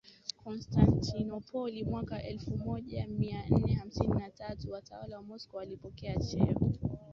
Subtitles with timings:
[0.43, 6.55] Konstantinopoli mwaka elfu moja mia nne hamsini na tatu watawala wa Moscow walipokea cheo